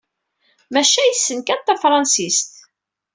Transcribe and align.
Maca 0.73 1.03
yessen 1.07 1.39
kan 1.41 1.61
tafransist. 1.61 2.51